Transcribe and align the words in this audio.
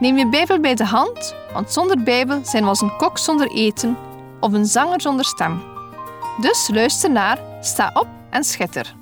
Neem 0.00 0.16
je 0.18 0.28
Bijbel 0.28 0.60
bij 0.60 0.74
de 0.74 0.84
hand, 0.84 1.34
want 1.52 1.72
zonder 1.72 2.02
Bijbel 2.02 2.44
zijn 2.44 2.62
we 2.62 2.68
als 2.68 2.80
een 2.80 2.96
kok 2.96 3.18
zonder 3.18 3.50
eten 3.50 3.96
of 4.40 4.52
een 4.52 4.66
zanger 4.66 5.00
zonder 5.00 5.24
stem. 5.24 5.62
Dus 6.40 6.68
luister 6.72 7.10
naar, 7.10 7.38
sta 7.60 7.90
op 7.94 8.08
en 8.30 8.44
schitter. 8.44 8.94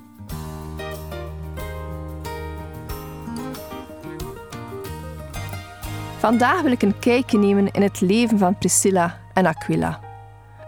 Vandaag 6.19 6.61
wil 6.61 6.73
ik 6.73 6.83
een 6.83 6.99
kijkje 6.99 7.39
nemen 7.39 7.71
in 7.71 7.83
het 7.83 8.01
leven 8.01 8.39
van 8.39 8.59
Priscilla 8.59 9.19
en 9.35 9.47
Aquila. 9.47 10.01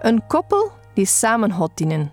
Een 0.01 0.27
koppel 0.27 0.73
die 0.95 1.07
samen 1.07 1.53
God 1.53 1.71
dienen. 1.75 2.13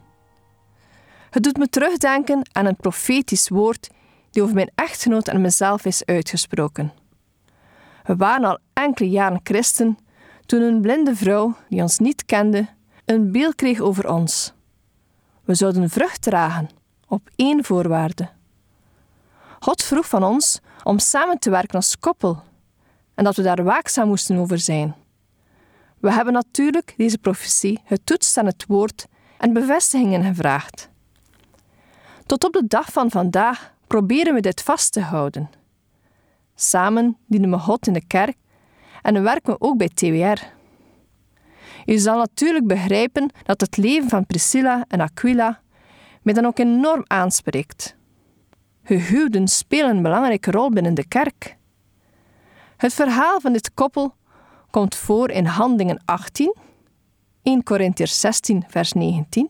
Het 1.30 1.44
doet 1.44 1.58
me 1.58 1.70
terugdenken 1.70 2.42
aan 2.52 2.66
een 2.66 2.76
profetisch 2.76 3.50
woord 3.50 3.90
die 4.32 4.44
over 4.44 4.56
mijn 4.56 4.72
echtgenoot 4.76 5.28
en 5.28 5.42
mezelf 5.42 5.86
is 5.86 6.06
uitgesproken. 6.06 7.01
We 8.04 8.16
waren 8.16 8.46
al 8.46 8.58
enkele 8.74 9.10
jaren 9.10 9.40
christen 9.44 9.98
toen 10.46 10.62
een 10.62 10.82
blinde 10.82 11.16
vrouw, 11.16 11.56
die 11.70 11.82
ons 11.82 12.00
niet 12.00 12.26
kende, 12.26 12.68
een 13.06 13.32
beeld 13.32 13.56
kreeg 13.56 13.80
over 13.80 14.10
ons. 14.10 14.54
We 15.44 15.56
zouden 15.56 15.90
vrucht 15.90 16.22
dragen, 16.22 16.70
op 17.08 17.30
één 17.36 17.64
voorwaarde. 17.64 18.30
God 19.60 19.84
vroeg 19.84 20.08
van 20.08 20.24
ons 20.24 20.60
om 20.84 21.00
samen 21.00 21.40
te 21.40 21.50
werken 21.50 21.76
als 21.76 22.00
koppel 22.00 22.44
en 23.16 23.24
dat 23.24 23.36
we 23.36 23.42
daar 23.42 23.64
waakzaam 23.64 24.08
moesten 24.08 24.38
over 24.38 24.60
zijn. 24.60 24.96
We 26.00 26.12
hebben 26.12 26.34
natuurlijk 26.34 26.94
deze 26.98 27.18
profetie 27.18 27.82
getoetst 27.86 28.38
aan 28.38 28.46
het 28.46 28.66
woord 28.68 29.06
en 29.38 29.54
bevestigingen 29.54 30.24
gevraagd. 30.24 30.90
Tot 32.26 32.44
op 32.44 32.54
de 32.54 32.68
dag 32.68 32.92
van 32.92 33.12
vandaag 33.12 33.74
proberen 33.88 34.34
we 34.34 34.42
dit 34.42 34.62
vast 34.62 34.92
te 34.92 35.02
houden. 35.02 35.50
Samen 36.62 37.18
dienen 37.28 37.50
we 37.50 37.58
God 37.58 37.88
in 37.88 37.94
de 37.94 38.06
kerk 38.08 38.38
en 39.02 39.24
werken 39.24 39.54
we 39.54 39.62
ook 39.62 39.78
bij 39.78 39.90
TWR. 39.90 40.44
Je 41.86 41.98
zal 42.00 42.18
natuurlijk 42.18 42.68
begrijpen 42.68 43.32
dat 43.44 43.62
het 43.62 43.78
leven 43.78 44.10
van 44.10 44.26
Priscilla 44.26 44.86
en 44.88 45.02
Aquila 45.02 45.62
mij 46.22 46.34
dan 46.34 46.46
ook 46.46 46.60
enorm 46.60 47.04
aanspreekt. 47.08 47.96
Gehuwden 48.84 49.48
spelen 49.48 49.96
een 49.96 50.02
belangrijke 50.02 50.52
rol 50.52 50.70
binnen 50.70 50.94
de 50.94 51.08
kerk. 51.08 51.58
Het 52.78 52.94
verhaal 52.94 53.40
van 53.40 53.54
dit 53.54 53.74
koppel 53.74 54.16
komt 54.72 54.96
voor 54.96 55.30
in 55.30 55.46
Handelingen 55.46 56.02
18, 56.06 56.56
1 57.44 57.64
Corinthiërs 57.64 58.20
16, 58.20 58.64
vers 58.68 58.94
19, 58.94 59.50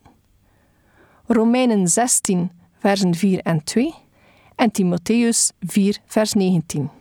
Romeinen 1.25 1.87
16, 1.87 2.51
versen 2.79 3.15
4 3.15 3.39
en 3.39 3.63
2 3.63 3.93
en 4.55 4.71
Timotheus 4.71 5.51
4, 5.59 5.97
vers 6.05 6.33
19. 6.33 6.99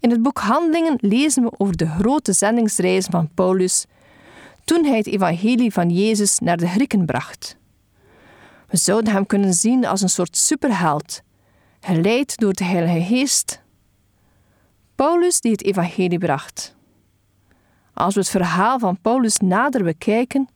In 0.00 0.10
het 0.10 0.22
boek 0.22 0.38
Handelingen 0.38 0.98
lezen 1.00 1.42
we 1.42 1.52
over 1.56 1.76
de 1.76 1.86
grote 1.86 2.32
zendingsreis 2.32 3.06
van 3.06 3.28
Paulus 3.34 3.86
toen 4.64 4.84
hij 4.84 4.96
het 4.96 5.06
evangelie 5.06 5.72
van 5.72 5.90
Jezus 5.90 6.38
naar 6.38 6.56
de 6.56 6.66
Grieken 6.66 7.06
bracht. 7.06 7.56
We 8.68 8.76
zouden 8.76 9.12
hem 9.12 9.26
kunnen 9.26 9.54
zien 9.54 9.86
als 9.86 10.00
een 10.00 10.08
soort 10.08 10.36
superheld, 10.36 11.22
geleid 11.80 12.36
door 12.36 12.52
de 12.52 12.64
Heilige 12.64 13.14
Geest. 13.14 13.62
Paulus 14.94 15.40
die 15.40 15.52
het 15.52 15.62
evangelie 15.62 16.18
bracht. 16.18 16.76
Als 17.94 18.14
we 18.14 18.20
het 18.20 18.28
verhaal 18.28 18.78
van 18.78 19.00
Paulus 19.00 19.36
nader 19.38 19.84
bekijken, 19.84 20.48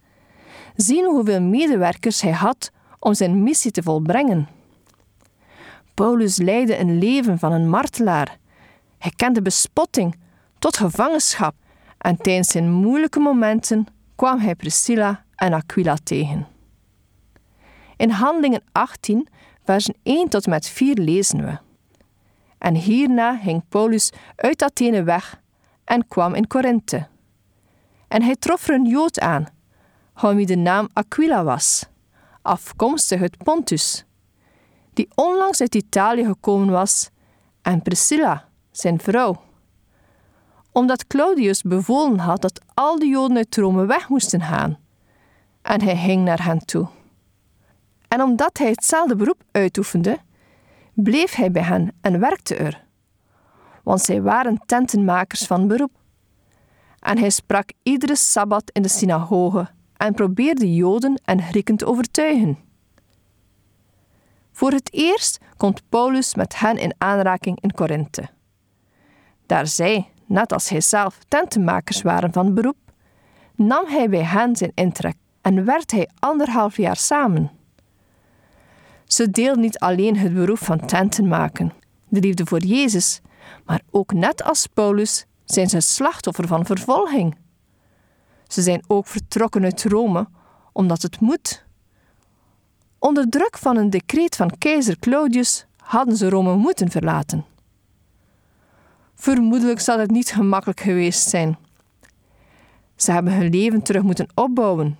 zien 0.76 1.04
we 1.04 1.10
hoeveel 1.10 1.42
medewerkers 1.42 2.20
hij 2.20 2.32
had 2.32 2.70
om 2.98 3.14
zijn 3.14 3.42
missie 3.42 3.70
te 3.70 3.82
volbrengen. 3.82 4.48
Paulus 5.94 6.36
leidde 6.36 6.78
een 6.78 6.98
leven 6.98 7.38
van 7.38 7.52
een 7.52 7.68
martelaar 7.68 8.38
hij 9.02 9.12
kende 9.16 9.42
bespotting 9.42 10.16
tot 10.58 10.76
gevangenschap 10.76 11.54
en 11.98 12.16
tijdens 12.16 12.48
zijn 12.48 12.70
moeilijke 12.70 13.20
momenten 13.20 13.86
kwam 14.16 14.38
hij 14.38 14.54
Priscilla 14.54 15.24
en 15.34 15.52
Aquila 15.52 15.96
tegen. 16.04 16.46
In 17.96 18.10
Handelingen 18.10 18.62
18, 18.72 19.28
versen 19.64 19.94
1 20.02 20.28
tot 20.28 20.46
met 20.46 20.68
4 20.68 20.94
lezen 20.94 21.44
we. 21.44 21.58
En 22.58 22.74
hierna 22.74 23.36
ging 23.36 23.62
Paulus 23.68 24.12
uit 24.36 24.62
Athene 24.62 25.02
weg 25.02 25.40
en 25.84 26.08
kwam 26.08 26.34
in 26.34 26.46
Korinthe. 26.46 27.06
En 28.08 28.22
hij 28.22 28.36
trof 28.36 28.68
er 28.68 28.74
een 28.74 28.86
Jood 28.86 29.20
aan, 29.20 29.46
van 30.14 30.36
wie 30.36 30.46
de 30.46 30.56
naam 30.56 30.88
Aquila 30.92 31.44
was, 31.44 31.84
afkomstig 32.42 33.20
uit 33.20 33.36
Pontus, 33.36 34.04
die 34.92 35.08
onlangs 35.14 35.60
uit 35.60 35.74
Italië 35.74 36.24
gekomen 36.24 36.70
was, 36.70 37.10
en 37.62 37.82
Priscilla, 37.82 38.50
zijn 38.72 39.00
vrouw. 39.00 39.42
Omdat 40.72 41.06
Claudius 41.06 41.62
bevolen 41.62 42.18
had 42.18 42.42
dat 42.42 42.60
al 42.74 42.98
de 42.98 43.06
Joden 43.06 43.36
uit 43.36 43.56
Rome 43.56 43.86
weg 43.86 44.08
moesten 44.08 44.40
gaan. 44.40 44.78
En 45.62 45.82
hij 45.82 45.96
ging 45.96 46.24
naar 46.24 46.44
hen 46.44 46.58
toe. 46.58 46.88
En 48.08 48.22
omdat 48.22 48.58
hij 48.58 48.68
hetzelfde 48.68 49.16
beroep 49.16 49.42
uitoefende, 49.50 50.18
bleef 50.94 51.34
hij 51.34 51.50
bij 51.50 51.62
hen 51.62 51.92
en 52.00 52.20
werkte 52.20 52.54
er. 52.54 52.84
Want 53.82 54.00
zij 54.00 54.22
waren 54.22 54.62
tentenmakers 54.66 55.46
van 55.46 55.68
beroep. 55.68 55.92
En 56.98 57.18
hij 57.18 57.30
sprak 57.30 57.70
iedere 57.82 58.16
sabbat 58.16 58.70
in 58.72 58.82
de 58.82 58.88
synagoge 58.88 59.68
en 59.96 60.14
probeerde 60.14 60.74
Joden 60.74 61.20
en 61.24 61.42
Grieken 61.42 61.76
te 61.76 61.86
overtuigen. 61.86 62.58
Voor 64.52 64.70
het 64.70 64.92
eerst 64.92 65.38
komt 65.56 65.82
Paulus 65.88 66.34
met 66.34 66.58
hen 66.58 66.76
in 66.76 66.94
aanraking 66.98 67.60
in 67.60 67.72
Korinthe. 67.72 68.28
Daar 69.52 69.66
zij, 69.66 70.08
net 70.26 70.52
als 70.52 70.68
hij 70.68 70.80
zelf, 70.80 71.18
tentenmakers 71.28 72.02
waren 72.02 72.32
van 72.32 72.54
beroep, 72.54 72.76
nam 73.54 73.86
hij 73.86 74.08
bij 74.08 74.24
hen 74.24 74.56
zijn 74.56 74.72
intrek 74.74 75.14
en 75.40 75.64
werd 75.64 75.90
hij 75.90 76.08
anderhalf 76.18 76.76
jaar 76.76 76.96
samen. 76.96 77.50
Ze 79.04 79.30
deelden 79.30 79.60
niet 79.60 79.78
alleen 79.78 80.16
het 80.16 80.34
beroep 80.34 80.58
van 80.58 80.86
tenten 80.86 81.28
maken, 81.28 81.72
de 82.08 82.20
liefde 82.20 82.46
voor 82.46 82.62
Jezus, 82.64 83.20
maar 83.64 83.80
ook 83.90 84.12
net 84.12 84.42
als 84.42 84.66
Paulus 84.66 85.26
zijn 85.44 85.68
ze 85.68 85.80
slachtoffer 85.80 86.46
van 86.46 86.66
vervolging. 86.66 87.36
Ze 88.46 88.62
zijn 88.62 88.84
ook 88.86 89.06
vertrokken 89.06 89.64
uit 89.64 89.84
Rome 89.84 90.28
omdat 90.72 91.02
het 91.02 91.20
moet. 91.20 91.64
Onder 92.98 93.28
druk 93.28 93.58
van 93.58 93.76
een 93.76 93.90
decreet 93.90 94.36
van 94.36 94.58
keizer 94.58 94.98
Claudius 94.98 95.66
hadden 95.76 96.16
ze 96.16 96.28
Rome 96.28 96.56
moeten 96.56 96.90
verlaten. 96.90 97.50
Vermoedelijk 99.22 99.80
zal 99.80 99.98
het 99.98 100.10
niet 100.10 100.32
gemakkelijk 100.32 100.80
geweest 100.80 101.28
zijn. 101.28 101.58
Ze 102.96 103.12
hebben 103.12 103.32
hun 103.32 103.50
leven 103.50 103.82
terug 103.82 104.02
moeten 104.02 104.26
opbouwen. 104.34 104.98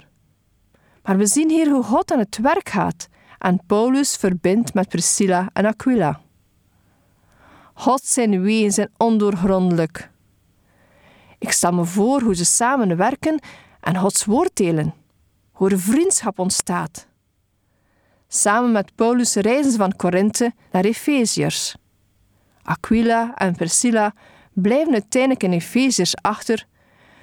Maar 1.03 1.17
we 1.17 1.27
zien 1.27 1.51
hier 1.51 1.71
hoe 1.71 1.83
God 1.83 2.13
aan 2.13 2.19
het 2.19 2.39
werk 2.39 2.69
gaat 2.69 3.09
en 3.39 3.61
Paulus 3.67 4.17
verbindt 4.17 4.75
met 4.75 4.89
Priscilla 4.89 5.49
en 5.53 5.67
Aquila. 5.67 6.21
God 7.75 8.05
zijn 8.05 8.43
wegen 8.43 8.73
zijn 8.73 8.91
ondoorgrondelijk. 8.97 10.11
Ik 11.39 11.53
stel 11.53 11.73
me 11.73 11.85
voor 11.85 12.21
hoe 12.21 12.35
ze 12.35 12.45
samen 12.45 12.97
werken 12.97 13.41
en 13.81 13.97
Gods 13.97 14.25
woord 14.25 14.57
delen, 14.57 14.95
hoe 15.53 15.71
er 15.71 15.81
vriendschap 15.81 16.39
ontstaat. 16.39 17.07
Samen 18.29 18.73
met 18.73 18.95
Paulus 18.95 19.35
reizen 19.35 19.73
ze 19.73 19.79
van 19.79 19.97
Korinthe 19.97 20.53
naar 20.73 20.85
Efeziërs. 20.85 21.77
Aquila 22.63 23.35
en 23.35 23.55
Priscilla 23.55 24.15
blijven 24.53 24.93
uiteindelijk 24.93 25.43
in 25.43 25.53
Efeziërs 25.53 26.17
achter, 26.17 26.67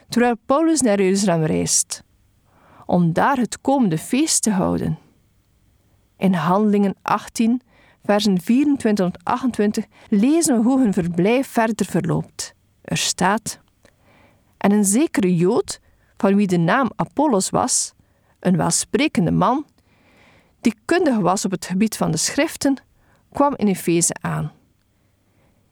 terwijl 0.09 0.35
Paulus 0.45 0.81
naar 0.81 1.01
Jeruzalem 1.01 1.43
reist, 1.43 2.03
om 2.85 3.13
daar 3.13 3.37
het 3.37 3.61
komende 3.61 3.97
feest 3.97 4.41
te 4.41 4.51
houden. 4.51 4.97
In 6.17 6.33
Handelingen 6.33 6.95
18, 7.01 7.61
versen 8.03 8.41
24 8.41 9.05
tot 9.05 9.23
28 9.23 9.85
lezen 10.09 10.57
we 10.57 10.63
hoe 10.63 10.79
hun 10.79 10.93
verblijf 10.93 11.47
verder 11.47 11.85
verloopt. 11.85 12.53
Er 12.81 12.97
staat: 12.97 13.59
En 14.57 14.71
een 14.71 14.85
zekere 14.85 15.35
Jood, 15.35 15.79
van 16.17 16.35
wie 16.35 16.47
de 16.47 16.57
naam 16.57 16.91
Apollos 16.95 17.49
was, 17.49 17.93
een 18.39 18.57
welsprekende 18.57 19.31
man, 19.31 19.65
die 20.61 20.75
kundig 20.85 21.17
was 21.17 21.45
op 21.45 21.51
het 21.51 21.65
gebied 21.65 21.97
van 21.97 22.11
de 22.11 22.17
schriften, 22.17 22.81
kwam 23.31 23.53
in 23.55 23.67
Efeze 23.67 24.15
aan. 24.21 24.51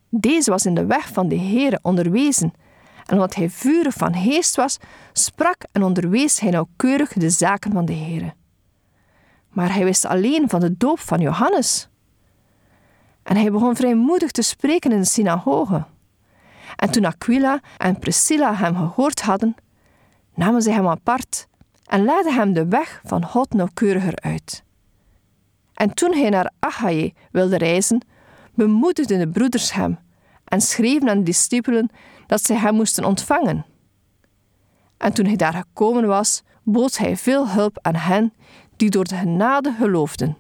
Deze 0.10 0.52
was 0.52 0.66
in 0.66 0.76
de 0.76 0.86
weg 0.86 1.08
van 1.08 1.28
de 1.28 1.40
Heere 1.40 1.80
onderwezen, 1.82 2.54
en 3.06 3.14
omdat 3.14 3.36
hij 3.36 3.50
vurig 3.50 3.94
van 3.94 4.16
geest 4.16 4.56
was, 4.56 4.78
sprak 5.14 5.58
en 5.72 5.84
onderwees 5.84 6.40
hij 6.40 6.50
nauwkeurig 6.50 7.14
de 7.14 7.30
zaken 7.30 7.72
van 7.72 7.86
de 7.86 7.94
Heere. 7.94 8.34
Maar 9.50 9.74
hij 9.74 9.84
wist 9.84 10.06
alleen 10.06 10.50
van 10.50 10.60
de 10.60 10.78
doop 10.78 11.00
van 11.00 11.20
Johannes. 11.20 11.90
En 13.24 13.36
hij 13.36 13.52
begon 13.52 13.76
vrijmoedig 13.76 14.32
te 14.32 14.42
spreken 14.42 14.92
in 14.92 15.00
de 15.00 15.06
synagoge. 15.06 15.86
En 16.76 16.92
toen 16.92 17.06
Aquila 17.06 17.60
en 17.78 18.00
Priscilla 18.00 18.56
hem 18.56 18.76
gehoord 18.76 19.22
hadden, 19.22 19.56
namen 20.34 20.62
zij 20.62 20.74
hem 20.74 20.88
apart 20.88 21.48
en 21.86 22.04
leidden 22.04 22.34
hem 22.34 22.54
de 22.54 22.68
weg 22.68 23.02
van 23.04 23.26
God 23.26 23.54
nauwkeuriger 23.54 24.16
uit. 24.16 24.64
En 25.74 25.94
toen 25.94 26.14
hij 26.14 26.30
naar 26.30 26.52
Achaïe 26.60 27.14
wilde 27.32 27.58
reizen, 27.58 28.06
bemoedigden 28.58 29.20
de 29.20 29.30
broeders 29.30 29.74
hem 29.74 30.00
en 30.44 30.62
schreven 30.62 31.10
aan 31.10 31.18
de 31.18 31.24
discipelen 31.24 31.90
dat 32.28 32.46
zij 32.46 32.56
hem 32.56 32.76
moesten 32.76 33.06
ontvangen. 33.06 33.66
En 34.98 35.14
toen 35.14 35.26
hij 35.26 35.36
daar 35.36 35.54
gekomen 35.54 36.08
was, 36.08 36.44
bood 36.64 36.98
hij 36.98 37.18
veel 37.18 37.50
hulp 37.50 37.78
aan 37.82 37.96
hen 37.96 38.34
die 38.76 38.90
door 38.90 39.04
de 39.04 39.16
genade 39.16 39.74
geloofden. 39.78 40.38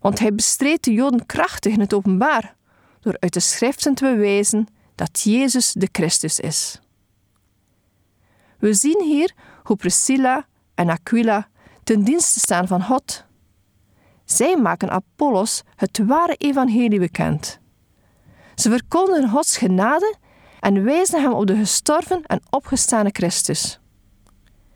Want 0.00 0.18
hij 0.18 0.34
bestreed 0.34 0.84
de 0.84 0.92
Joden 0.92 1.26
krachtig 1.26 1.72
in 1.72 1.80
het 1.80 1.94
openbaar 1.94 2.54
door 3.00 3.16
uit 3.18 3.32
de 3.32 3.40
schriften 3.40 3.94
te 3.94 4.04
bewijzen 4.04 4.66
dat 4.94 5.20
Jezus 5.20 5.72
de 5.72 5.88
Christus 5.92 6.40
is. 6.40 6.80
We 8.58 8.74
zien 8.74 9.02
hier 9.02 9.34
hoe 9.62 9.76
Priscilla 9.76 10.46
en 10.74 10.88
Aquila 10.88 11.48
ten 11.84 12.04
dienste 12.04 12.40
staan 12.40 12.66
van 12.66 12.82
God. 12.82 13.24
Zij 14.32 14.56
maken 14.56 14.90
Apollos 14.90 15.62
het 15.76 15.98
ware 16.06 16.34
evangelie 16.34 16.98
bekend. 16.98 17.58
Ze 18.54 18.70
verkondigen 18.70 19.28
Gods 19.28 19.56
genade 19.56 20.16
en 20.60 20.84
wijzen 20.84 21.22
hem 21.22 21.32
op 21.32 21.46
de 21.46 21.56
gestorven 21.56 22.22
en 22.26 22.42
opgestane 22.50 23.10
Christus. 23.12 23.80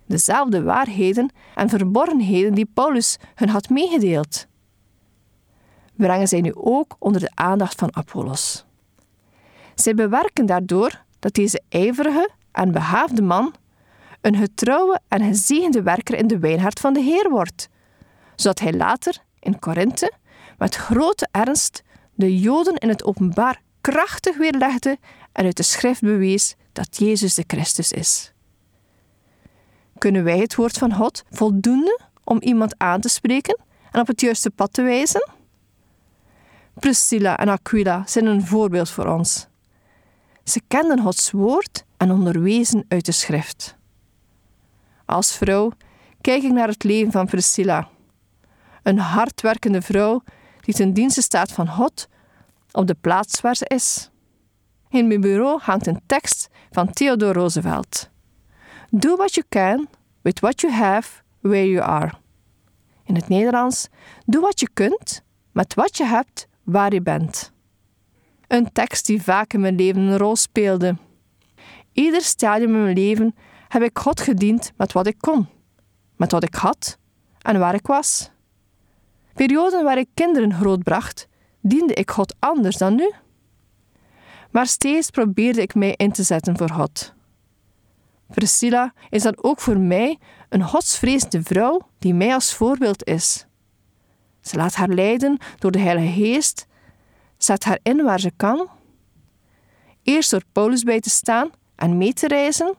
Dezelfde 0.06 0.62
waarheden 0.62 1.32
en 1.54 1.68
verborgenheden 1.68 2.54
die 2.54 2.70
Paulus 2.74 3.16
hun 3.34 3.48
had 3.48 3.68
meegedeeld, 3.68 4.46
brengen 5.96 6.28
zij 6.28 6.40
nu 6.40 6.54
ook 6.54 6.96
onder 6.98 7.20
de 7.20 7.30
aandacht 7.34 7.78
van 7.78 7.96
Apollos. 7.96 8.64
Zij 9.74 9.94
bewerken 9.94 10.46
daardoor 10.46 11.04
dat 11.18 11.34
deze 11.34 11.62
ijverige 11.68 12.30
en 12.52 12.72
behaafde 12.72 13.22
man 13.22 13.54
een 14.20 14.36
getrouwe 14.36 15.00
en 15.08 15.24
gezegende 15.24 15.82
werker 15.82 16.18
in 16.18 16.26
de 16.26 16.38
wijnhart 16.38 16.80
van 16.80 16.92
de 16.92 17.00
Heer 17.00 17.30
wordt, 17.30 17.68
zodat 18.34 18.58
hij 18.60 18.72
later 18.72 19.23
in 19.44 19.58
Korinthe 19.58 20.12
met 20.58 20.74
grote 20.74 21.28
ernst 21.30 21.82
de 22.14 22.40
Joden 22.40 22.76
in 22.76 22.88
het 22.88 23.04
openbaar 23.04 23.60
krachtig 23.80 24.36
weerlegde 24.36 24.98
en 25.32 25.44
uit 25.44 25.56
de 25.56 25.62
schrift 25.62 26.00
bewees 26.00 26.54
dat 26.72 26.96
Jezus 26.96 27.34
de 27.34 27.44
Christus 27.46 27.92
is. 27.92 28.32
Kunnen 29.98 30.24
wij 30.24 30.38
het 30.38 30.54
woord 30.54 30.78
van 30.78 30.94
God 30.94 31.24
voldoende 31.30 32.00
om 32.24 32.40
iemand 32.40 32.74
aan 32.78 33.00
te 33.00 33.08
spreken 33.08 33.60
en 33.90 34.00
op 34.00 34.06
het 34.06 34.20
juiste 34.20 34.50
pad 34.50 34.72
te 34.72 34.82
wijzen? 34.82 35.28
Priscilla 36.74 37.36
en 37.36 37.48
Aquila 37.48 38.02
zijn 38.06 38.26
een 38.26 38.46
voorbeeld 38.46 38.90
voor 38.90 39.06
ons. 39.06 39.46
Ze 40.44 40.60
kenden 40.68 41.00
Gods 41.00 41.30
woord 41.30 41.84
en 41.96 42.10
onderwezen 42.10 42.84
uit 42.88 43.06
de 43.06 43.12
schrift. 43.12 43.76
Als 45.04 45.36
vrouw 45.36 45.72
kijk 46.20 46.42
ik 46.42 46.52
naar 46.52 46.68
het 46.68 46.84
leven 46.84 47.12
van 47.12 47.26
Priscilla. 47.26 47.88
Een 48.84 48.98
hardwerkende 48.98 49.82
vrouw 49.82 50.22
die 50.60 50.74
ten 50.74 50.92
dienste 50.92 51.22
staat 51.22 51.52
van 51.52 51.68
God 51.68 52.08
op 52.72 52.86
de 52.86 52.96
plaats 53.00 53.40
waar 53.40 53.56
ze 53.56 53.64
is. 53.66 54.10
In 54.88 55.06
mijn 55.06 55.20
bureau 55.20 55.60
hangt 55.62 55.86
een 55.86 56.00
tekst 56.06 56.48
van 56.70 56.92
Theodore 56.92 57.32
Roosevelt. 57.32 58.10
Do 58.90 59.16
what 59.16 59.34
you 59.34 59.46
can 59.48 59.88
with 60.22 60.40
what 60.40 60.60
you 60.60 60.72
have 60.72 61.22
where 61.40 61.70
you 61.70 61.84
are. 61.84 62.12
In 63.04 63.14
het 63.14 63.28
Nederlands, 63.28 63.88
doe 64.26 64.40
wat 64.40 64.60
je 64.60 64.68
kunt 64.74 65.22
met 65.52 65.74
wat 65.74 65.96
je 65.96 66.04
hebt 66.04 66.48
waar 66.62 66.92
je 66.92 67.02
bent. 67.02 67.52
Een 68.46 68.72
tekst 68.72 69.06
die 69.06 69.22
vaak 69.22 69.52
in 69.52 69.60
mijn 69.60 69.76
leven 69.76 70.02
een 70.02 70.18
rol 70.18 70.36
speelde. 70.36 70.96
Ieder 71.92 72.22
stadium 72.22 72.74
in 72.74 72.82
mijn 72.82 72.96
leven 72.96 73.34
heb 73.68 73.82
ik 73.82 73.98
God 73.98 74.20
gediend 74.20 74.72
met 74.76 74.92
wat 74.92 75.06
ik 75.06 75.16
kon, 75.18 75.48
met 76.16 76.32
wat 76.32 76.42
ik 76.42 76.54
had 76.54 76.98
en 77.42 77.58
waar 77.58 77.74
ik 77.74 77.86
was. 77.86 78.30
Perioden 79.34 79.84
waar 79.84 79.98
ik 79.98 80.08
kinderen 80.14 80.54
grootbracht, 80.54 81.28
diende 81.60 81.94
ik 81.94 82.10
God 82.10 82.34
anders 82.38 82.76
dan 82.76 82.94
nu. 82.94 83.12
Maar 84.50 84.66
steeds 84.66 85.10
probeerde 85.10 85.62
ik 85.62 85.74
mij 85.74 85.94
in 85.96 86.12
te 86.12 86.22
zetten 86.22 86.56
voor 86.56 86.70
God. 86.70 87.14
Priscilla 88.26 88.92
is 89.10 89.22
dan 89.22 89.36
ook 89.40 89.60
voor 89.60 89.78
mij 89.78 90.18
een 90.48 90.64
godsvrezende 90.64 91.42
vrouw 91.42 91.80
die 91.98 92.14
mij 92.14 92.34
als 92.34 92.54
voorbeeld 92.54 93.04
is. 93.04 93.46
Ze 94.40 94.56
laat 94.56 94.74
haar 94.74 94.88
leiden 94.88 95.38
door 95.58 95.70
de 95.70 95.78
Heilige 95.78 96.12
Geest, 96.12 96.66
zet 97.36 97.64
haar 97.64 97.78
in 97.82 98.02
waar 98.02 98.20
ze 98.20 98.32
kan. 98.36 98.68
Eerst 100.02 100.30
door 100.30 100.42
Paulus 100.52 100.82
bij 100.82 101.00
te 101.00 101.10
staan 101.10 101.50
en 101.76 101.98
mee 101.98 102.12
te 102.12 102.26
reizen, 102.26 102.74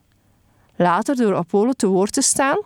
later 0.75 1.15
door 1.15 1.35
Apollo 1.35 1.71
te 1.71 1.87
woord 1.87 2.13
te 2.13 2.21
staan. 2.21 2.57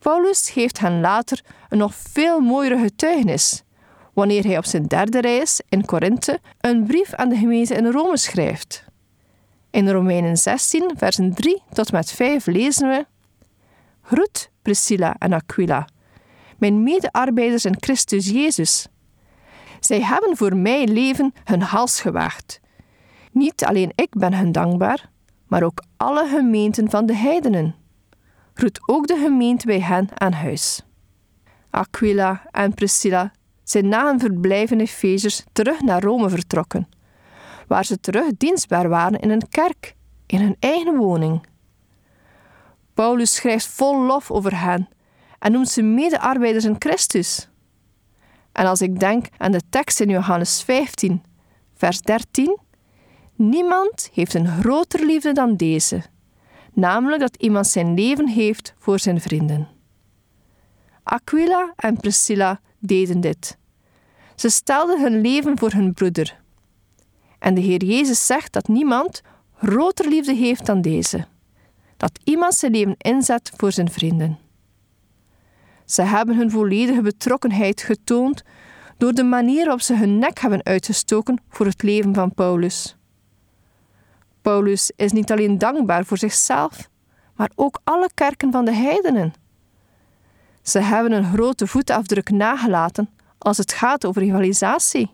Paulus 0.00 0.50
geeft 0.50 0.78
hen 0.78 1.00
later 1.00 1.44
een 1.68 1.78
nog 1.78 1.94
veel 1.94 2.40
mooiere 2.40 2.78
getuigenis 2.78 3.62
wanneer 4.14 4.44
hij 4.44 4.58
op 4.58 4.64
zijn 4.64 4.86
derde 4.86 5.20
reis 5.20 5.60
in 5.68 5.84
Korinthe 5.84 6.40
een 6.60 6.86
brief 6.86 7.14
aan 7.14 7.28
de 7.28 7.36
gemeente 7.36 7.74
in 7.74 7.86
Rome 7.86 8.16
schrijft. 8.16 8.84
In 9.70 9.90
Romeinen 9.90 10.36
16, 10.36 10.90
versen 10.96 11.34
3 11.34 11.62
tot 11.72 11.92
met 11.92 12.12
5 12.12 12.46
lezen 12.46 12.88
we: 12.88 13.06
Groet 14.02 14.50
Priscilla 14.62 15.14
en 15.18 15.32
Aquila, 15.32 15.88
mijn 16.58 16.82
medearbeiders 16.82 17.64
in 17.64 17.76
Christus 17.80 18.28
Jezus. 18.28 18.86
Zij 19.80 20.02
hebben 20.02 20.36
voor 20.36 20.56
mij 20.56 20.86
leven 20.86 21.32
hun 21.44 21.62
hals 21.62 22.00
gewaagd. 22.00 22.60
Niet 23.32 23.64
alleen 23.64 23.92
ik 23.94 24.10
ben 24.10 24.34
hun 24.34 24.52
dankbaar, 24.52 25.10
maar 25.46 25.62
ook 25.62 25.82
alle 25.96 26.28
gemeenten 26.28 26.90
van 26.90 27.06
de 27.06 27.14
heidenen. 27.14 27.74
Groet 28.54 28.80
ook 28.86 29.06
de 29.06 29.16
gemeente 29.16 29.66
bij 29.66 29.80
hen 29.80 30.08
aan 30.14 30.32
huis. 30.32 30.82
Aquila 31.70 32.42
en 32.50 32.74
Priscilla 32.74 33.32
zijn 33.62 33.88
na 33.88 34.08
een 34.08 34.20
verblijf 34.20 34.70
in 34.70 34.80
Efezers 34.80 35.44
terug 35.52 35.80
naar 35.80 36.02
Rome 36.02 36.28
vertrokken, 36.28 36.88
waar 37.66 37.84
ze 37.84 38.00
terug 38.00 38.26
dienstbaar 38.36 38.88
waren 38.88 39.20
in 39.20 39.30
een 39.30 39.48
kerk, 39.48 39.94
in 40.26 40.40
hun 40.40 40.56
eigen 40.58 40.96
woning. 40.96 41.46
Paulus 42.94 43.34
schrijft 43.34 43.66
vol 43.66 44.02
lof 44.02 44.30
over 44.30 44.60
hen 44.60 44.88
en 45.38 45.52
noemt 45.52 45.68
ze 45.68 45.82
medearbeiders 45.82 46.64
in 46.64 46.76
Christus. 46.78 47.48
En 48.52 48.66
als 48.66 48.80
ik 48.80 49.00
denk 49.00 49.26
aan 49.36 49.52
de 49.52 49.62
tekst 49.70 50.00
in 50.00 50.08
Johannes 50.08 50.62
15, 50.62 51.22
vers 51.74 52.00
13, 52.00 52.58
niemand 53.34 54.10
heeft 54.12 54.34
een 54.34 54.60
groter 54.60 55.06
liefde 55.06 55.32
dan 55.32 55.56
deze, 55.56 56.02
namelijk 56.72 57.20
dat 57.20 57.36
iemand 57.36 57.66
zijn 57.66 57.94
leven 57.94 58.28
heeft 58.28 58.74
voor 58.78 58.98
zijn 58.98 59.20
vrienden. 59.20 59.68
Aquila 61.02 61.72
en 61.76 61.96
Priscilla 61.96 62.60
deden 62.78 63.20
dit. 63.20 63.58
Ze 64.34 64.48
stelden 64.48 65.00
hun 65.00 65.20
leven 65.20 65.58
voor 65.58 65.70
hun 65.70 65.92
broeder. 65.92 66.40
En 67.38 67.54
de 67.54 67.60
Heer 67.60 67.84
Jezus 67.84 68.26
zegt 68.26 68.52
dat 68.52 68.68
niemand 68.68 69.22
groter 69.56 70.08
liefde 70.08 70.34
heeft 70.34 70.66
dan 70.66 70.80
deze: 70.80 71.26
dat 71.96 72.18
iemand 72.24 72.54
zijn 72.54 72.72
leven 72.72 72.94
inzet 72.98 73.52
voor 73.56 73.72
zijn 73.72 73.90
vrienden. 73.90 74.38
Ze 75.84 76.02
hebben 76.02 76.36
hun 76.36 76.50
volledige 76.50 77.02
betrokkenheid 77.02 77.82
getoond 77.82 78.42
door 78.96 79.12
de 79.12 79.24
manier 79.24 79.62
waarop 79.62 79.80
ze 79.80 79.96
hun 79.96 80.18
nek 80.18 80.38
hebben 80.40 80.64
uitgestoken 80.64 81.40
voor 81.48 81.66
het 81.66 81.82
leven 81.82 82.14
van 82.14 82.34
Paulus. 82.34 82.96
Paulus 84.50 84.92
is 84.96 85.12
niet 85.12 85.32
alleen 85.32 85.58
dankbaar 85.58 86.04
voor 86.04 86.18
zichzelf, 86.18 86.88
maar 87.34 87.50
ook 87.54 87.80
alle 87.84 88.08
kerken 88.14 88.52
van 88.52 88.64
de 88.64 88.72
heidenen. 88.74 89.32
Ze 90.62 90.78
hebben 90.78 91.12
een 91.12 91.32
grote 91.32 91.66
voetafdruk 91.66 92.30
nagelaten 92.30 93.10
als 93.38 93.56
het 93.56 93.72
gaat 93.72 94.06
over 94.06 94.22
rivalisatie. 94.22 95.10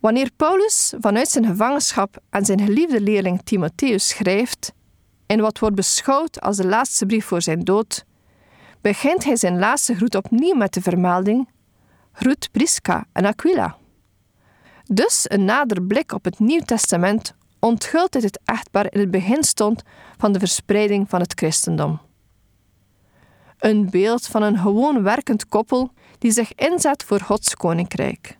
Wanneer 0.00 0.30
Paulus 0.36 0.94
vanuit 1.00 1.28
zijn 1.28 1.46
gevangenschap 1.46 2.22
aan 2.30 2.44
zijn 2.44 2.60
geliefde 2.60 3.00
leerling 3.00 3.40
Timotheus 3.44 4.08
schrijft, 4.08 4.72
in 5.26 5.40
wat 5.40 5.58
wordt 5.58 5.76
beschouwd 5.76 6.40
als 6.40 6.56
de 6.56 6.66
laatste 6.66 7.06
brief 7.06 7.24
voor 7.24 7.42
zijn 7.42 7.60
dood, 7.60 8.04
begint 8.80 9.24
hij 9.24 9.36
zijn 9.36 9.58
laatste 9.58 9.94
groet 9.94 10.14
opnieuw 10.14 10.54
met 10.54 10.74
de 10.74 10.80
vermelding: 10.82 11.48
Groet 12.12 12.48
Prisca 12.52 13.06
en 13.12 13.24
Aquila. 13.24 13.76
Dus 14.84 15.24
een 15.28 15.44
nader 15.44 15.82
blik 15.82 16.12
op 16.12 16.24
het 16.24 16.38
Nieuw 16.38 16.62
Testament 16.64 17.36
onthult 17.60 18.12
dat 18.12 18.22
het 18.22 18.40
echtpaar 18.44 18.86
in 18.92 19.00
het 19.00 19.10
begin 19.10 19.44
stond 19.44 19.82
van 20.16 20.32
de 20.32 20.38
verspreiding 20.38 21.08
van 21.08 21.20
het 21.20 21.32
christendom. 21.36 22.00
Een 23.58 23.90
beeld 23.90 24.26
van 24.26 24.42
een 24.42 24.58
gewoon 24.58 25.02
werkend 25.02 25.48
koppel 25.48 25.92
die 26.18 26.30
zich 26.30 26.54
inzet 26.54 27.04
voor 27.04 27.20
Gods 27.20 27.54
koninkrijk. 27.54 28.38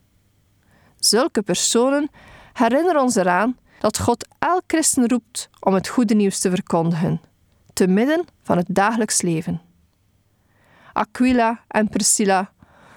Zulke 0.98 1.42
personen 1.42 2.10
herinner 2.52 3.00
ons 3.00 3.16
eraan 3.16 3.56
dat 3.80 3.98
God 3.98 4.28
elk 4.38 4.62
christen 4.66 5.08
roept 5.08 5.50
om 5.60 5.74
het 5.74 5.88
goede 5.88 6.14
nieuws 6.14 6.38
te 6.38 6.50
verkondigen, 6.50 7.20
te 7.72 7.86
midden 7.86 8.24
van 8.42 8.56
het 8.56 8.66
dagelijks 8.68 9.22
leven. 9.22 9.60
Aquila 10.92 11.60
en 11.68 11.88
Priscilla 11.88 12.52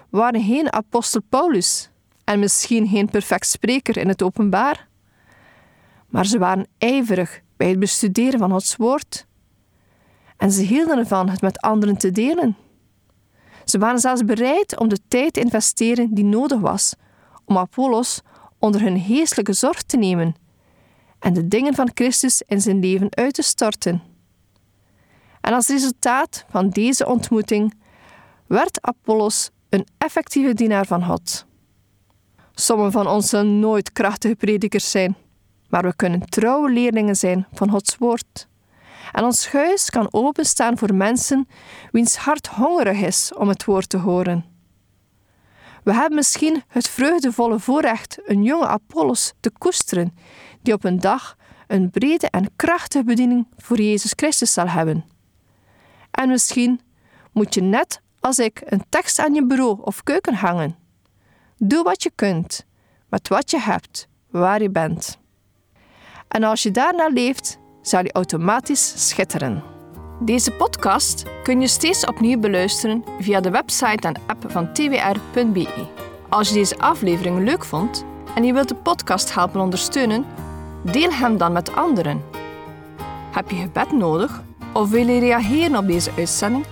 waren 0.09 0.43
geen 0.43 0.73
apostel 0.73 1.21
Paulus 1.29 1.89
en 2.23 2.39
misschien 2.39 2.87
geen 2.87 3.09
perfect 3.09 3.47
spreker 3.47 3.97
in 3.97 4.07
het 4.07 4.21
openbaar, 4.21 4.87
maar 6.11 6.25
ze 6.25 6.37
waren 6.37 6.67
ijverig 6.77 7.41
bij 7.57 7.69
het 7.69 7.79
bestuderen 7.79 8.39
van 8.39 8.51
Gods 8.51 8.75
woord 8.75 9.25
en 10.37 10.51
ze 10.51 10.61
hielden 10.61 10.97
ervan 10.97 11.29
het 11.29 11.41
met 11.41 11.59
anderen 11.59 11.97
te 11.97 12.11
delen. 12.11 12.57
Ze 13.65 13.77
waren 13.77 13.99
zelfs 13.99 14.25
bereid 14.25 14.79
om 14.79 14.89
de 14.89 14.99
tijd 15.07 15.33
te 15.33 15.39
investeren 15.39 16.13
die 16.13 16.23
nodig 16.23 16.59
was 16.59 16.95
om 17.45 17.57
Apollos 17.57 18.21
onder 18.59 18.81
hun 18.81 18.99
geestelijke 18.99 19.53
zorg 19.53 19.81
te 19.81 19.97
nemen 19.97 20.35
en 21.19 21.33
de 21.33 21.47
dingen 21.47 21.73
van 21.73 21.91
Christus 21.93 22.41
in 22.47 22.61
zijn 22.61 22.79
leven 22.79 23.15
uit 23.15 23.33
te 23.33 23.41
storten. 23.41 24.01
En 25.41 25.53
als 25.53 25.67
resultaat 25.67 26.45
van 26.49 26.69
deze 26.69 27.07
ontmoeting 27.07 27.73
werd 28.47 28.81
Apollos 28.81 29.49
een 29.69 29.87
effectieve 29.97 30.53
dienaar 30.53 30.85
van 30.85 31.05
God. 31.05 31.45
Sommigen 32.53 32.91
van 32.91 33.07
ons 33.07 33.29
zullen 33.29 33.59
nooit 33.59 33.91
krachtige 33.91 34.35
predikers 34.35 34.91
zijn, 34.91 35.15
maar 35.71 35.83
we 35.83 35.95
kunnen 35.95 36.29
trouwe 36.29 36.71
leerlingen 36.71 37.15
zijn 37.15 37.47
van 37.53 37.69
Gods 37.69 37.97
woord. 37.97 38.47
En 39.11 39.23
ons 39.23 39.51
huis 39.51 39.89
kan 39.89 40.13
openstaan 40.13 40.77
voor 40.77 40.95
mensen 40.95 41.47
wiens 41.91 42.15
hart 42.15 42.47
hongerig 42.47 43.01
is 43.01 43.33
om 43.33 43.47
het 43.47 43.65
woord 43.65 43.89
te 43.89 43.97
horen. 43.97 44.45
We 45.83 45.93
hebben 45.93 46.15
misschien 46.15 46.63
het 46.67 46.89
vreugdevolle 46.89 47.59
voorrecht 47.59 48.19
een 48.25 48.43
jonge 48.43 48.67
Apollos 48.67 49.33
te 49.39 49.51
koesteren, 49.57 50.15
die 50.61 50.73
op 50.73 50.83
een 50.83 50.99
dag 50.99 51.35
een 51.67 51.89
brede 51.89 52.29
en 52.29 52.55
krachtige 52.55 53.03
bediening 53.03 53.47
voor 53.57 53.77
Jezus 53.81 54.13
Christus 54.15 54.53
zal 54.53 54.67
hebben. 54.67 55.05
En 56.11 56.29
misschien 56.29 56.81
moet 57.31 57.53
je 57.53 57.61
net 57.61 58.01
als 58.19 58.39
ik 58.39 58.61
een 58.65 58.83
tekst 58.89 59.19
aan 59.19 59.33
je 59.33 59.45
bureau 59.45 59.79
of 59.81 60.03
keuken 60.03 60.33
hangen. 60.33 60.75
Doe 61.57 61.83
wat 61.83 62.03
je 62.03 62.11
kunt, 62.15 62.65
met 63.09 63.27
wat 63.27 63.51
je 63.51 63.59
hebt, 63.59 64.07
waar 64.29 64.61
je 64.61 64.69
bent. 64.69 65.20
En 66.31 66.43
als 66.43 66.63
je 66.63 66.71
daarna 66.71 67.07
leeft, 67.07 67.59
zal 67.81 68.03
je 68.03 68.11
automatisch 68.11 69.09
schitteren. 69.09 69.63
Deze 70.19 70.51
podcast 70.51 71.25
kun 71.43 71.61
je 71.61 71.67
steeds 71.67 72.05
opnieuw 72.05 72.39
beluisteren 72.39 73.03
via 73.19 73.39
de 73.39 73.49
website 73.49 74.07
en 74.07 74.15
app 74.27 74.45
van 74.47 74.73
twr.be. 74.73 75.87
Als 76.29 76.47
je 76.47 76.53
deze 76.53 76.79
aflevering 76.79 77.43
leuk 77.43 77.65
vond 77.65 78.05
en 78.35 78.43
je 78.43 78.53
wilt 78.53 78.67
de 78.67 78.75
podcast 78.75 79.33
helpen 79.33 79.61
ondersteunen, 79.61 80.25
deel 80.83 81.11
hem 81.11 81.37
dan 81.37 81.51
met 81.51 81.75
anderen. 81.75 82.23
Heb 83.31 83.49
je 83.49 83.55
gebed 83.55 83.91
nodig 83.91 84.43
of 84.73 84.89
wil 84.89 85.07
je 85.07 85.19
reageren 85.19 85.77
op 85.77 85.87
deze 85.87 86.11
uitzending? 86.17 86.65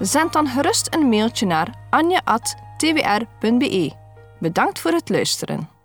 Zend 0.00 0.32
dan 0.32 0.48
gerust 0.48 0.94
een 0.94 1.08
mailtje 1.08 1.46
naar 1.46 1.74
anja.twr.be. 1.90 2.32
Bedankt 4.38 4.80
voor 4.80 4.92
het 4.92 5.08
luisteren. 5.08 5.77